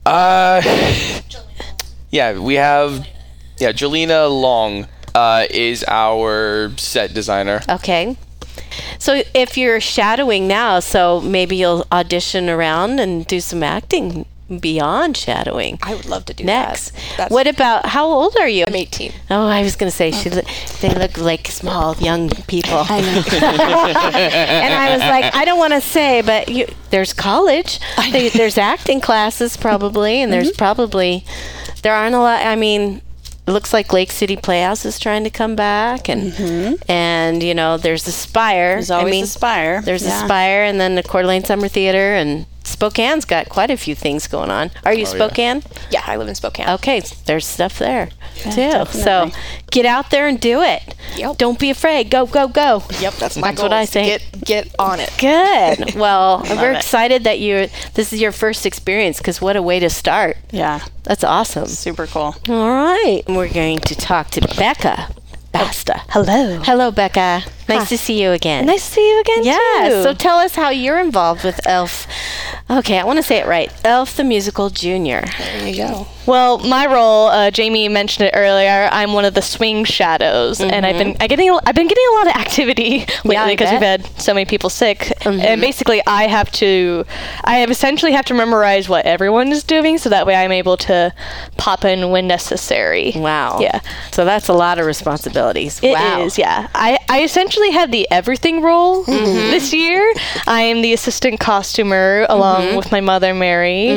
[0.06, 0.62] Uh,
[2.12, 3.08] yeah, we have,
[3.58, 7.62] yeah, Jelena Long uh, is our set designer.
[7.70, 8.18] Okay.
[9.00, 14.26] So if you're shadowing now, so maybe you'll audition around and do some acting
[14.62, 15.78] beyond shadowing.
[15.84, 16.94] I would love to do Next.
[17.18, 17.30] that.
[17.32, 18.64] What about how old are you?
[18.66, 19.12] I'm 18.
[19.30, 20.30] Oh, I was going to say she.
[20.30, 22.72] They look like small young people.
[22.90, 23.00] I
[23.42, 27.80] and I was like, I don't want to say, but you, there's college.
[28.12, 30.44] There's acting classes probably, and Mm-hmm.
[30.44, 31.26] there's probably
[31.84, 32.46] there aren't a lot.
[32.46, 33.02] I mean.
[33.48, 37.78] It looks like Lake City Playhouse is trying to come back, and and you know
[37.78, 38.72] there's a Spire.
[38.72, 38.76] Mm-hmm.
[38.78, 39.82] There's always I mean, the Spire.
[39.82, 40.20] There's Yeah.
[40.20, 43.96] the Spire, and then the Coeur d'Alene Summer Theater, and Spokane's got quite a few
[43.96, 44.72] things going on.
[44.86, 45.64] Are you oh, Spokane?
[45.90, 46.68] Yeah, I live in Spokane.
[46.70, 48.86] Okay, there's stuff there too.
[48.92, 49.32] So
[49.72, 50.96] get out there and do it.
[51.16, 51.38] Yep.
[51.38, 52.10] Don't be afraid.
[52.10, 52.84] Go, go, go.
[53.00, 53.70] Yep, that's my That's goal.
[53.70, 54.06] what I say.
[54.06, 55.12] Get get on it.
[55.18, 55.96] Good.
[55.98, 56.78] Well, we're it.
[56.78, 60.38] excited that you this is your first experience because what a way to start.
[60.52, 61.68] Yeah, That's awesome.
[61.68, 62.36] super cool.
[62.50, 63.24] All right.
[63.28, 65.10] We're going to talk to Becca
[65.52, 65.96] Basta.
[66.00, 66.04] Oh.
[66.10, 66.60] Hello.
[66.64, 67.44] Hello, Becca.
[67.68, 68.66] Nice to see you again.
[68.66, 69.44] Nice to see you again.
[69.44, 69.90] Yeah.
[69.90, 70.04] too.
[70.04, 72.08] So tell us how you're involved with Elf.
[72.70, 73.72] Okay, I want to say it right.
[73.86, 75.24] Elf the Musical Junior.
[75.38, 76.08] there you go.
[76.26, 78.90] Well, my role, uh, Jamie mentioned it earlier.
[78.92, 82.14] I'm one of the swing shadows, and I've been I getting I've been getting a
[82.16, 83.32] lot of activity Mm-hmm.
[83.32, 83.82] Yeah, lately because we've.
[83.82, 84.04] Mm-hmm.
[84.04, 85.12] had so many people sick.
[85.26, 87.06] And basically, I have to
[87.44, 90.78] I have essentially have to memorize what everyone is doing, so that way I'm able
[90.78, 91.14] to
[91.58, 93.14] pop in when necessary.
[93.16, 93.60] Wow.
[93.60, 93.80] Yeah.
[94.12, 95.80] So that's a lot of responsibilities.
[95.82, 96.30] It is, wow.
[96.38, 96.68] yeah.
[96.76, 99.52] I, I essentially have the everything role Mm-hmm.
[99.52, 100.14] this year.
[100.48, 102.78] I am the assistant costumer along Mm-hmm.
[102.78, 103.92] with my mother, Mary.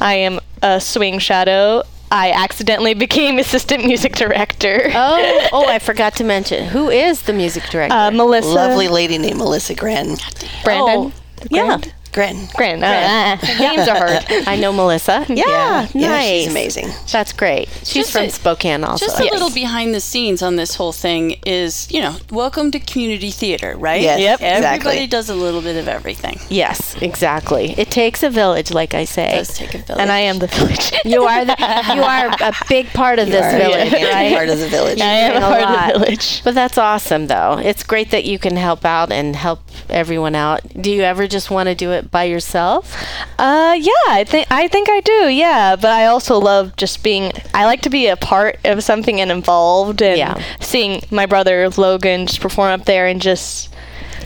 [0.00, 1.82] I am a swing shadow.
[2.10, 4.90] I accidentally became assistant music director.
[4.94, 6.66] Oh, oh, I forgot to mention.
[6.66, 7.94] Who is the music director?
[7.96, 8.48] Uh, Melissa.
[8.48, 10.16] Lovely lady named Melissa Gran.
[10.64, 11.12] Brandon.
[11.50, 11.78] yeah.
[12.12, 12.46] Gran.
[12.56, 12.82] Gran.
[12.84, 14.24] Uh, names are hard.
[14.46, 15.24] I know Melissa.
[15.32, 15.94] Yeah, Yeah, nice.
[15.94, 16.88] yeah, she's amazing.
[17.10, 17.68] That's great.
[17.84, 19.06] She's Just from a- Spokane also.
[19.06, 22.78] Just a little behind the scenes on this whole thing is, you know, welcome to
[22.80, 24.02] community theater, right?
[24.02, 24.40] Yes, Yep.
[24.42, 25.06] Everybody exactly.
[25.06, 26.38] does a little bit of everything.
[26.50, 27.70] Yes, exactly.
[27.78, 29.32] It takes a village, like I say.
[29.32, 30.00] It does take a village.
[30.00, 30.92] And I am the village.
[31.04, 31.56] You are the
[31.94, 34.34] you are a big part of this are, village, yeah, right?
[34.34, 35.00] part of the village.
[35.00, 35.94] I am a doing a part lot.
[35.94, 36.44] of the village.
[36.44, 37.58] But that's awesome, though.
[37.58, 40.60] It's great that you can help out and help everyone out.
[40.80, 42.94] Do you ever just want to do it by yourself?
[43.38, 45.28] Uh, yeah, I think I think I do.
[45.28, 47.32] Yeah, but I also love just being.
[47.54, 50.42] I like to be a part of something and involved, and Yeah.
[50.60, 53.68] seeing my brother Logan just perform up there and just.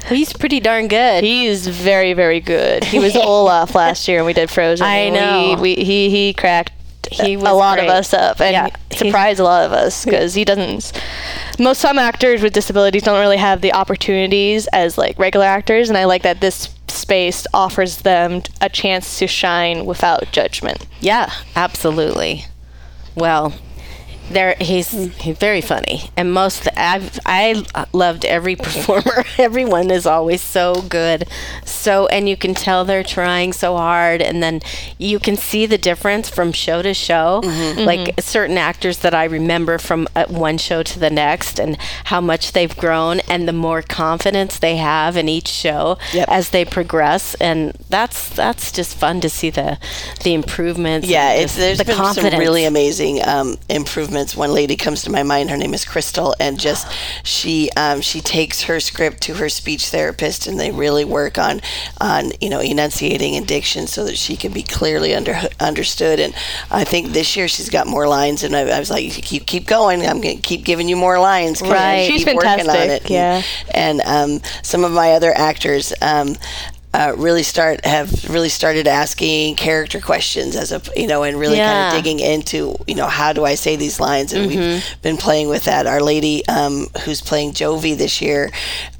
[0.09, 1.25] He's pretty darn good.
[1.25, 2.85] He's very, very good.
[2.85, 4.87] He was Olaf last year, and we did Frozen.
[4.87, 5.57] I know.
[5.61, 6.71] We, we, he he cracked
[7.11, 7.89] He a lot great.
[7.89, 10.93] of us up, and Yeah, surprised a lot of us because he doesn't.
[11.59, 15.99] Most some actors with disabilities don't really have the opportunities as like regular actors, and
[15.99, 20.87] I like that this space offers them a chance to shine without judgment.
[21.01, 22.46] Yeah, absolutely.
[23.14, 23.55] Well,
[24.31, 25.07] there he's hmm.
[25.20, 29.25] he's very funny, and most I've I loved every performer.
[29.38, 31.29] Everyone is always so good,
[31.87, 34.61] so and you can tell they're trying so hard, and then
[34.99, 37.40] you can see the difference from show to show.
[37.77, 41.77] Like certain actors that I remember from uh, one show to the next, and
[42.11, 46.29] how much they've grown, and the more confidence they have in each show Yep.
[46.29, 49.79] as they progress, and that's that's just fun to see the
[50.25, 51.07] the improvements.
[51.07, 54.35] Yeah, and it's just there's the been some really amazing um, improvements.
[54.37, 55.51] One lady comes to my mind.
[55.51, 56.85] Her name is Crystal, and just
[57.22, 61.61] she um, she takes her script to her speech therapist, and they really work on
[62.01, 66.21] on you know enunciating and diction so that she can be clearly under understood.
[66.21, 66.35] And
[66.71, 69.47] I think this year she's got more lines, and I, I was like, you keep
[69.47, 70.07] keep going.
[70.07, 71.62] I'm gonna keep giving you more lines.
[71.62, 72.07] Right.
[72.07, 73.11] She's keep working on fantastic, it.
[73.11, 73.43] yeah.
[73.73, 75.93] and, and um, some of my other actors.
[76.03, 76.37] Um,
[76.99, 81.59] uh, really start have really started asking character questions as a you know and really
[81.59, 81.73] Yeah.
[81.73, 85.17] kind of digging into you know how do I say these lines and we've been
[85.19, 85.87] playing with that.
[85.87, 88.51] Our lady um, who's playing Jovie this year,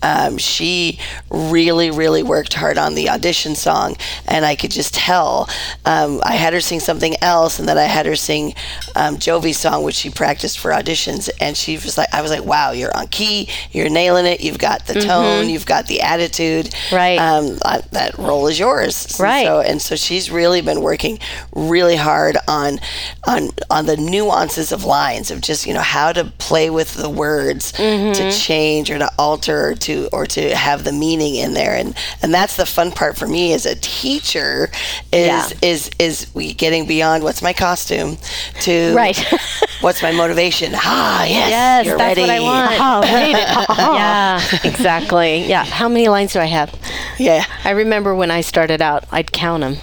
[0.03, 0.99] um, she
[1.31, 3.97] really really worked hard on the audition song
[4.29, 5.49] and I could just tell.
[5.85, 8.55] Um, I had her sing something else and then I had her sing
[8.95, 12.45] um, Jovie's song which she practiced for auditions and she was like I was like
[12.45, 16.75] wow you're on key you're nailing it you've got the tone you've got the attitude
[16.93, 17.19] Right.
[17.19, 19.47] um, I, that role is yours Right.
[19.47, 21.19] so and so she's really been working
[21.55, 22.79] really hard on
[23.27, 27.09] on on the nuances of lines of just you know how to play with the
[27.11, 28.13] words Mm-hmm.
[28.13, 31.97] to change or to alter or to or to have the meaning in there and
[32.23, 34.71] and that's the fun part for me as a teacher
[35.13, 35.49] is Yeah.
[35.63, 38.17] is is we getting beyond what's my costume
[38.63, 39.17] to Right.
[39.81, 43.07] what's my motivation ah yes Yes, you're that's ready what I want.
[43.79, 45.45] yeah, exactly.
[45.45, 45.65] Yeah.
[45.65, 46.75] How many lines do I have?
[47.19, 49.79] yeah I remember when I started out, I'd count them.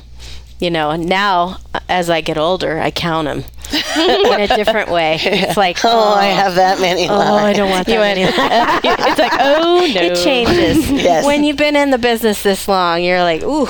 [0.58, 1.58] You know, and now
[1.90, 3.40] as I get older, I count them
[3.98, 5.20] in a different way.
[5.22, 8.22] It's like, oh I oh, have that many oh, I don't want that many.
[8.24, 10.02] it's like, oh no.
[10.02, 10.90] It changes.
[10.90, 11.26] Yes.
[11.26, 13.68] When you've been in the business this long, you're like, ooh,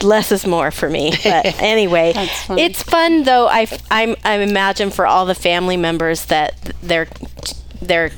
[0.00, 1.10] less is more for me.
[1.24, 2.12] But anyway,
[2.50, 3.48] it's fun though.
[3.48, 7.08] I, I'm, I imagine for all the family members that their
[7.82, 8.10] their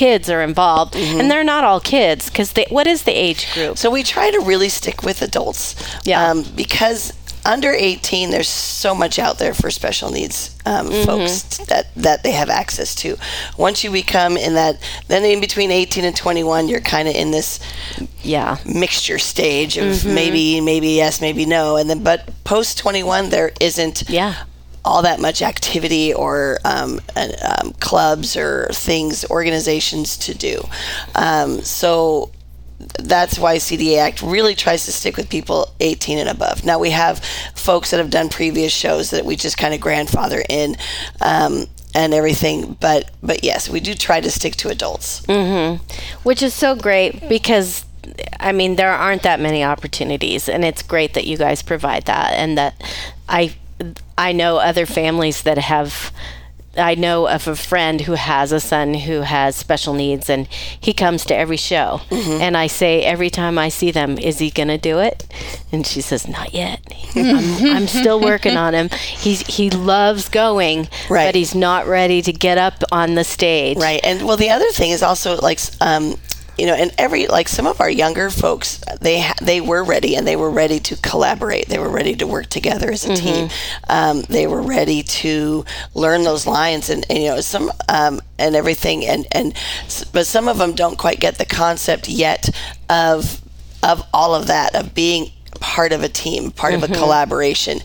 [0.00, 1.20] kids are involved, Mm-hmm.
[1.20, 2.50] and they're not all kids because.
[2.70, 3.76] What is the age group?
[3.78, 5.64] So we try to really stick with adults.
[6.04, 6.30] Yeah.
[6.30, 7.12] Um, because
[7.44, 8.48] under 18, there's
[8.82, 11.06] so much out there for special needs um, Mm-hmm.
[11.06, 13.16] folks that that they have access to.
[13.56, 14.74] Once you become in that,
[15.08, 17.58] then in between 18 and 21, you're kind of in this
[18.22, 18.56] Yeah.
[18.64, 20.14] mixture stage of Mm-hmm.
[20.14, 24.34] maybe maybe yes maybe no and then but post 21 there isn't Yeah.
[24.84, 30.60] All that much activity or um, uh, clubs or things organizations to do
[31.14, 32.30] um, so
[32.98, 36.64] that's why CDA Act really tries to stick with people 18 and above.
[36.64, 37.22] Now we have
[37.54, 40.76] folks that have done previous shows that we just kind of grandfather in
[41.20, 45.26] um, and everything, but but yes, we do try to stick to adults.
[46.22, 47.84] which is so great because
[48.38, 52.32] I mean there aren't that many opportunities and it's great that you guys provide that
[52.32, 52.80] and that
[53.28, 53.54] I
[54.18, 56.12] I know other families that have
[56.76, 60.46] I know of a friend who has a son who has special needs and
[60.80, 62.00] he comes to every show.
[62.12, 65.26] And I say every time I see them is he going to do it?
[65.72, 66.80] And she says not yet.
[67.16, 68.88] I'm, I'm still working on him.
[68.90, 71.26] He's he loves going Right.
[71.26, 73.76] but he's not ready to get up on the stage.
[73.76, 74.00] Right.
[74.04, 76.14] And well, the other thing is also like, um,
[76.60, 80.14] you know, and every like some of our younger folks, they ha- they were ready
[80.14, 81.68] and they were ready to collaborate.
[81.68, 83.48] They were ready to work together as a team.
[83.88, 88.54] Um, they were ready to learn those lines and, and you know some um, and
[88.54, 89.06] everything.
[89.06, 89.54] And and
[90.12, 92.50] but some of them don't quite get the concept yet
[92.90, 93.40] of
[93.82, 97.80] of all of that of being part of a team, part of a collaboration,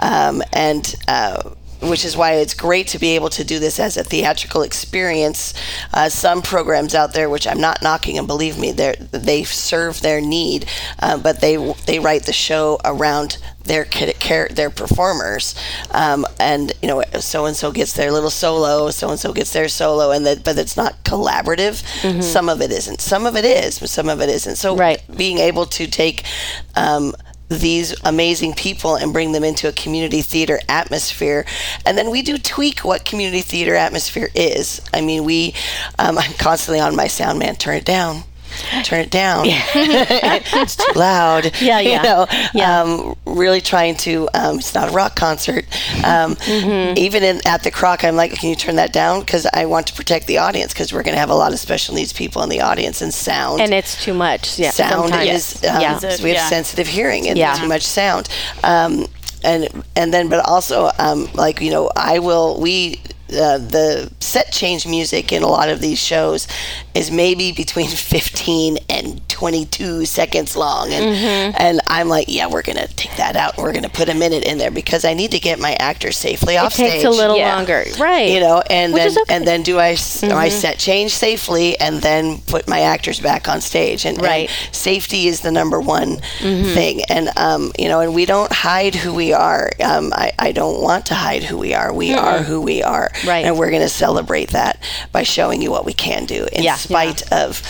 [0.00, 0.94] um, and.
[1.08, 4.62] Uh, which is why it's great to be able to do this as a theatrical
[4.62, 5.54] experience.
[5.92, 10.00] Uh, some programs out there, which I'm not knocking, and believe me, they they serve
[10.00, 10.66] their need,
[11.00, 13.86] uh, but they they write the show around their
[14.50, 15.54] their performers,
[15.90, 19.52] um, and you know, so and so gets their little solo, so and so gets
[19.52, 21.82] their solo, and that, but it's not collaborative.
[22.22, 23.00] Some of it isn't.
[23.00, 24.56] Some of it is, but some of it isn't.
[24.56, 25.02] So Right.
[25.16, 26.24] being able to take
[26.76, 27.14] um,
[27.48, 31.46] these amazing people and bring them into a community theater atmosphere.
[31.86, 34.80] And then we do tweak what community theater atmosphere is.
[34.92, 35.54] I mean, we,
[35.98, 38.24] um, I'm constantly on my sound man, turn it down.
[38.84, 39.44] Turn it down.
[39.48, 41.52] it's too loud.
[41.60, 41.96] Yeah, yeah.
[41.96, 42.80] You know, Yeah.
[42.82, 44.28] um, really trying to.
[44.34, 45.64] Um, it's not a rock concert.
[46.04, 46.98] Um, Mm-hmm.
[46.98, 49.20] Even in at the Kroc, I'm like, can you turn that down?
[49.20, 50.72] Because I want to protect the audience.
[50.72, 53.12] Because we're going to have a lot of special needs people in the audience and
[53.12, 55.28] sound and it's too much yeah sound sometimes.
[55.30, 56.48] is um, yeah so we have Yeah.
[56.48, 57.54] sensitive hearing and Yeah.
[57.54, 58.28] too much sound
[58.64, 59.06] um,
[59.44, 64.50] and and then but also um, like you know I will we uh, the set
[64.52, 66.48] change music in a lot of these shows
[66.98, 71.56] is maybe between 15 and 22 seconds long and Mm-hmm.
[71.58, 74.58] and I'm like yeah we're gonna take that out we're gonna put a minute in
[74.58, 76.86] there because I need to get my actors safely off stage.
[76.86, 77.54] it takes stage a little Yeah.
[77.56, 79.20] longer right you know, and Which then okay.
[79.20, 79.32] Mm-hmm.
[79.32, 83.48] and then do I s- I set change safely and then put my actors back
[83.48, 84.48] on stage and, and Right.
[84.48, 84.72] Mm-hmm.
[84.72, 89.14] safety is the number one thing and um you know and we don't hide who
[89.14, 92.60] we are um I, I don't want to hide who we are we are who
[92.60, 93.44] we are Right.
[93.46, 94.82] and we're going to celebrate that
[95.12, 96.76] by showing you what we can do in Yeah.
[96.88, 97.62] Spite of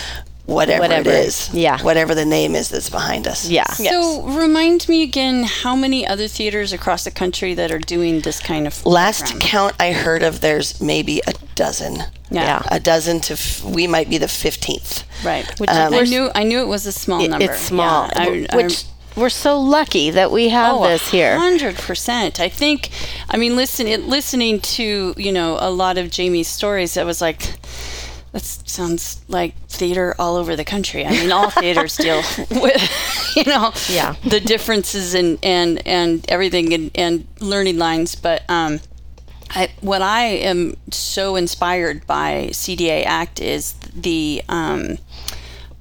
[0.45, 1.09] whatever, Whatever.
[1.11, 1.77] it is Yeah.
[1.83, 6.27] whatever the name is that's behind us yeah So remind me again how many other
[6.27, 9.39] theaters across the country that are doing this kind of last program?
[9.41, 12.61] count I heard of there's maybe a dozen Yeah.
[12.71, 15.45] a dozen to f- we might be the 15th Right.
[15.59, 17.45] Which Um, I knew I knew it was a small It- number.
[17.45, 18.83] it's small Yeah, I- I- which
[19.15, 22.39] we're so lucky that we have Oh, this here Hundred percent.
[22.39, 22.89] I think.
[23.29, 27.41] I mean, listening listening to you know a lot of Jamie's stories, I was like,
[28.31, 31.05] that sounds like theater all over the country.
[31.05, 32.17] I mean, all theaters deal
[32.51, 34.15] with you know Yeah.
[34.25, 38.79] the differences and and and everything and, and learning lines, but um.
[39.51, 44.99] I, what I am so inspired by CDA Act is the um,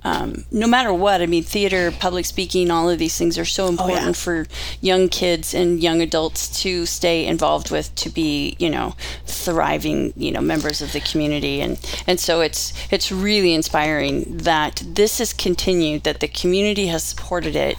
[0.05, 3.67] um, no matter what, I mean, theater, public speaking, all of these things are so
[3.67, 4.47] important for
[4.81, 8.95] young kids and young adults to stay involved with, to be, you know,
[9.27, 14.83] thriving, you know, members of the community, and and so it's it's really inspiring that
[14.87, 17.77] this has continued, that the community has supported it,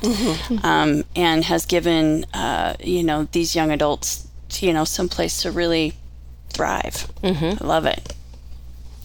[0.63, 4.27] um, and has given, uh, you know, these young adults,
[4.60, 5.93] you know, some place to really
[6.49, 7.08] thrive.
[7.62, 8.13] I love it.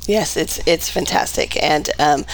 [0.07, 2.27] Yes, it's it's fantastic, and um,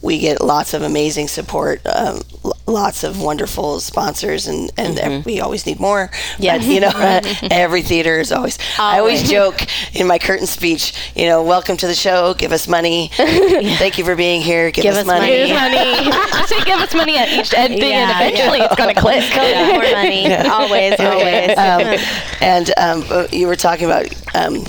[0.00, 5.26] we get lots of amazing support, um, l- lots of wonderful sponsors, and and ev-
[5.26, 6.08] we always need more.
[6.38, 6.92] Yeah, you know,
[7.50, 8.58] every theater is always.
[8.78, 9.60] I always joke
[9.92, 12.32] in my curtain speech, you know, welcome to the show.
[12.34, 13.10] Give us money.
[13.16, 14.70] Thank you for being here.
[14.70, 15.26] Give, us, money.
[15.26, 16.46] Give us money.
[16.46, 19.24] so give us money at each ending, and Yeah, eventually it's going to click.
[19.34, 21.98] more money always always um,
[22.40, 24.64] and um, you were talking about um,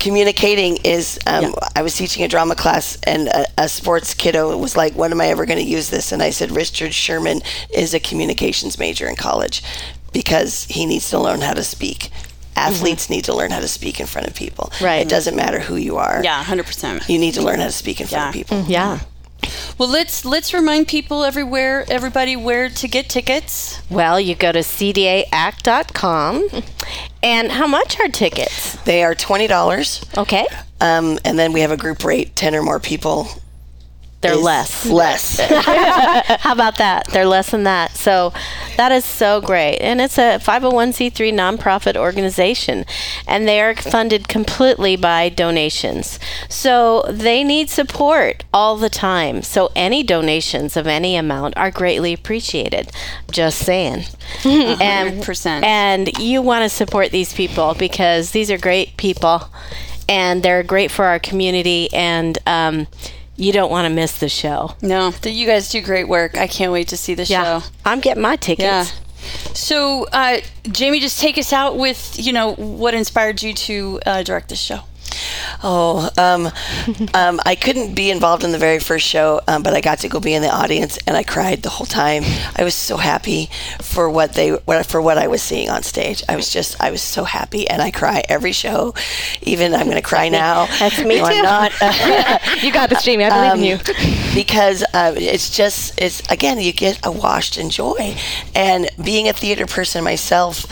[0.00, 4.76] communicating is um, i was teaching a drama class and a, a sports kiddo was
[4.76, 7.40] like when am i ever going to use this and i said richard sherman
[7.74, 9.62] is a communications major in college
[10.12, 12.10] because he needs to learn how to speak.
[12.56, 14.72] Athletes need to learn how to speak in front of people.
[14.82, 15.00] Right.
[15.02, 16.20] It doesn't matter who you are.
[16.22, 17.08] Yeah, hundred percent.
[17.08, 18.42] You need to learn how to speak in front of Yeah.
[18.42, 18.64] people.
[18.68, 18.98] Yeah.
[19.78, 23.80] Well, let's let's remind people everywhere, everybody, where to get tickets.
[23.90, 26.48] Well, you go to cdaact.com.
[27.22, 28.76] And how much are tickets?
[28.84, 30.46] They are twenty dollars, Okay.
[30.80, 32.34] um, and then we have a group rate.
[32.34, 33.28] Ten or more people.
[34.20, 34.86] They're less.
[35.00, 35.40] Less.
[36.40, 37.06] How about that?
[37.08, 37.96] They're less than that.
[37.96, 38.32] So
[38.76, 39.78] that is so great.
[39.78, 42.84] And it's a 501c3 nonprofit organization.
[43.26, 46.18] And they are funded completely by donations.
[46.48, 49.42] So they need support all the time.
[49.42, 52.90] So any donations of any amount are greatly appreciated.
[53.30, 54.04] Just saying.
[54.44, 55.64] and, 100%.
[55.64, 59.48] and you want to support these people because these are great people
[60.08, 61.88] and they're great for our community.
[61.94, 62.86] And, um,
[63.40, 64.74] you don't want to miss the show.
[64.82, 66.36] No, you guys do great work.
[66.36, 67.66] I can't wait to see the Yeah, show.
[67.84, 68.62] I'm getting my tickets.
[68.62, 68.84] Yeah.
[69.54, 74.22] So, uh, Jamie, just take us out with you know what inspired you to uh,
[74.22, 74.80] direct this show.
[75.62, 76.46] Oh, um,
[77.14, 80.08] um, I couldn't be involved in the very first show, um, but I got to
[80.08, 82.22] go be in the audience, and I cried the whole time.
[82.56, 83.50] I was so happy
[83.80, 86.22] for what they what, for what I was seeing on stage.
[86.28, 88.94] I was just I was so happy, and I cry every show.
[89.42, 90.66] Even I'm going to cry now.
[90.78, 91.42] That's me No, I'm too.
[91.42, 91.72] not.
[92.62, 93.24] You got this, Jamie.
[93.24, 93.74] I believe in you.
[93.76, 98.16] Um, because uh, it's just it's again you get a washed in joy
[98.54, 100.66] and being a theater person myself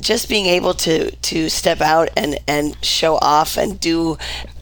[0.00, 4.16] just being able to to step out and and show off and do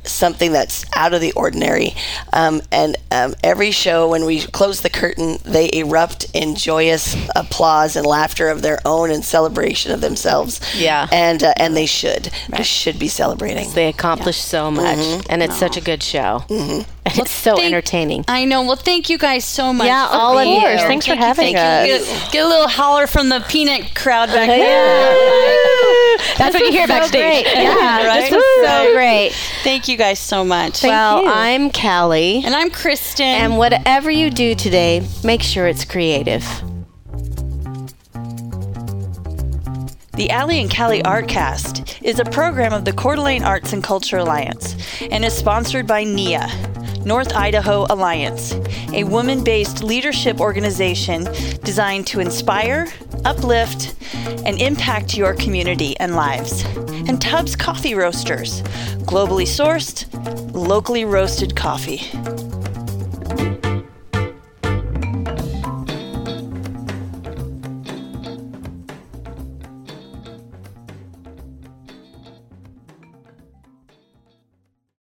[0.06, 1.94] something that's out of the ordinary.
[2.32, 7.96] Um, and um, every show when we close the curtain they erupt in joyous applause
[7.96, 10.60] and laughter of their own and celebration of themselves.
[10.76, 11.08] Yeah.
[11.10, 12.30] and uh, and they should.
[12.50, 13.70] They should be celebrating.
[13.72, 15.26] They accomplish so much, Mm-hmm.
[15.30, 16.44] and it's such a good show.
[17.16, 18.24] And it's so thank- entertaining.
[18.28, 18.62] I know.
[18.62, 19.86] Well, thank you guys so much.
[19.86, 20.60] Yeah, for all of being you.
[20.60, 20.78] here.
[20.78, 21.98] Thanks for Thank you, having thank you.
[22.06, 26.18] Get, get a little holler from the peanut crowd back there.
[26.38, 27.44] That's what you hear So backstage.
[27.44, 27.46] great.
[27.54, 28.20] Yeah, Right?
[28.30, 29.30] this was so great.
[29.62, 30.82] Thank you guys so much.
[30.82, 31.28] well, you.
[31.30, 33.24] I'm Callie, and I'm Kristen.
[33.26, 36.44] and whatever you do today, make sure it's creative.
[40.16, 44.18] The Allie and Callie Artcast is a program of the Coeur d'Alene Arts and Culture
[44.18, 44.76] Alliance
[45.10, 46.46] and is sponsored by NIA,
[47.04, 48.54] North Idaho Alliance,
[48.92, 51.24] a woman based leadership organization
[51.62, 52.88] designed to inspire,
[53.24, 53.94] uplift,
[54.44, 56.64] and impact your community and lives.
[57.06, 58.62] And Tubbs Coffee Roasters,
[59.02, 60.06] globally sourced,
[60.54, 62.00] locally roasted coffee.